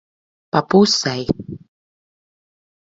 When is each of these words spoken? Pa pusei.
Pa 0.51 0.59
pusei. 0.69 1.23